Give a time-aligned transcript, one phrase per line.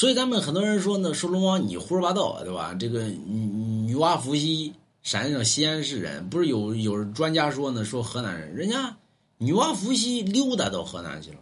[0.00, 2.72] 所以咱们很多人说呢，说龙王你胡说八道，对吧？
[2.72, 3.44] 这个女
[3.84, 8.96] 女娲伏羲，陕西省西安市人，不是有有专家说呢，说河南人，人家
[9.36, 11.36] 女娲伏羲溜达到河南去了。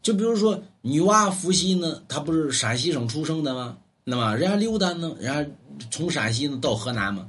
[0.00, 3.76] 就比如说女娲伏羲呢，她不是陕西省出生的吗？
[4.04, 5.50] 那么人家溜达呢，人家
[5.90, 7.28] 从陕西呢到河南嘛，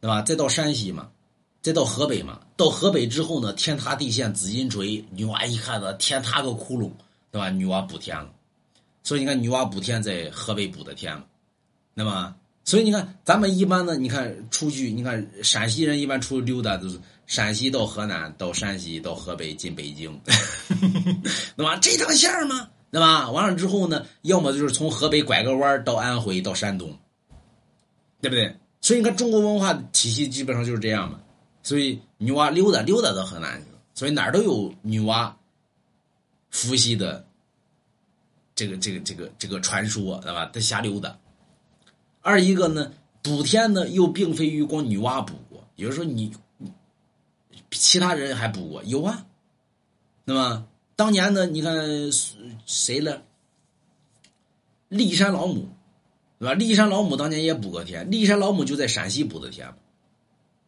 [0.00, 0.22] 对吧？
[0.22, 1.08] 再到山西嘛，
[1.62, 2.40] 再到河北嘛。
[2.56, 6.90] 到河北之后呢，天塌地陷紫金锤，女娲一看呢，天塌个窟窿，
[7.30, 7.48] 对吧？
[7.48, 8.28] 女娲补天了。
[9.04, 11.24] 所以你看，女娲补天在河北补的天嘛。
[11.94, 20.20] 那么，所以你看，咱们一般呢，你看出去，你看陕西人一般出去溜达都是陕西到河南，到山西到河北进北京，
[21.54, 22.68] 那么这条线儿吗？
[22.90, 23.30] 对吧？
[23.30, 26.98] 完了之后呢，要么就是从河北拐个弯到安徽到山东，
[28.20, 28.56] 对不对？
[28.80, 31.20] 所以你看中国文化体系基本上就是这样嘛。
[31.62, 35.32] 所以女娲溜达溜达到河南去了，所以哪儿都有女娲
[36.50, 37.26] 伏羲的
[38.54, 40.46] 这个这个这个这个传说，对吧？
[40.52, 41.18] 他瞎溜达。
[42.20, 46.32] 二一个呢，补天呢又并非于光女娲补过，也就是说你
[47.70, 49.26] 其他人还补过，有啊。
[50.24, 50.66] 那么。
[50.96, 51.74] 当年呢，你看
[52.66, 53.24] 谁了？
[54.90, 55.66] 骊山老母，
[56.38, 56.54] 对吧？
[56.54, 59.74] 骊山老母当年也补过天，骊山老母就在陕西补的天嘛，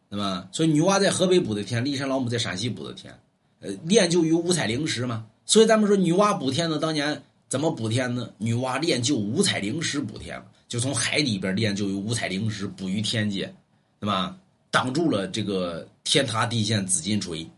[0.09, 0.49] 对吧？
[0.51, 3.17] 所以女娲在河北补的天，骊山老母在陕西补的天，
[3.61, 5.27] 呃，练就于五彩灵石嘛。
[5.45, 8.29] 所以咱们说女娲补天呢，当年怎么补天呢？
[8.37, 13.53] 女娲炼就五彩灵石补天就从海里边炼就有五彩灵石补于天界，
[13.99, 14.37] 对吧？
[14.69, 17.49] 挡住了这个天塌地陷紫金锤，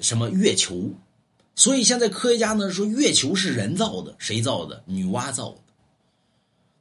[0.00, 0.90] 什么月球。
[1.54, 4.82] 所以现在科学家呢说月球是人造的，谁造的？
[4.84, 5.58] 女娲造的，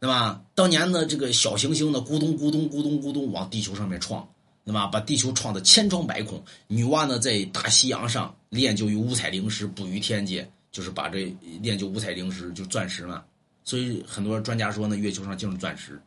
[0.02, 0.44] 对吧？
[0.54, 4.28] 当年呢，这个小行星呢咕咚咕咚咕咚咕咚往地球上面撞，
[4.68, 4.88] 那么？
[4.88, 6.44] 把地球撞得千疮百孔。
[6.68, 13.24] 女娲呢在大西洋上炼就于五彩灵石，补于天界，就是把这炼就五彩灵石就钻石嘛。
[13.64, 16.02] 所以很多专家说呢，月球上就是钻石，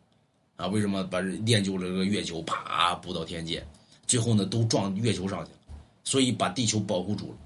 [0.57, 3.65] 啊，为什么把炼就了这个月球，啪补到天界，
[4.07, 5.59] 最后呢都撞月球上去了，
[6.03, 7.39] 所以把地球保护住了。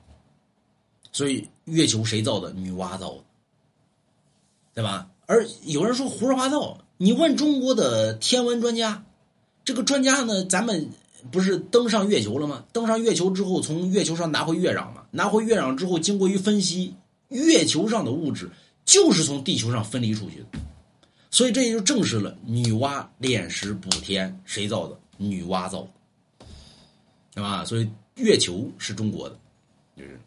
[1.12, 2.50] 所以月球谁造的？
[2.54, 3.24] 女娲造的，
[4.72, 5.10] 对吧？
[5.26, 9.04] 而有人说胡说八道，你问中国的天文专家，
[9.64, 10.44] 这个专家呢？
[10.44, 10.90] 咱们
[11.30, 12.64] 不是登上月球了吗？
[12.72, 15.04] 登上月球之后，从月球上拿回月壤嘛？
[15.10, 16.94] 拿回月壤之后，经过一分析，
[17.28, 18.50] 月球上的物质
[18.84, 20.58] 就是从地球上分离出去的，
[21.30, 24.98] 所以这也就证实了女娲炼石补天谁造的？
[25.16, 25.88] 女娲造的，
[27.34, 27.64] 对吧？
[27.64, 29.38] 所以月球是中国的，
[29.96, 30.18] 就是。